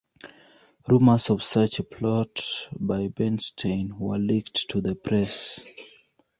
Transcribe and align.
Rumors 0.87 1.29
of 1.29 1.43
such 1.43 1.77
a 1.77 1.83
plot 1.83 2.41
by 2.79 3.09
Bernstein 3.09 3.99
were 3.99 4.17
leaked 4.17 4.67
to 4.71 4.81
the 4.81 4.95
press. 4.95 5.63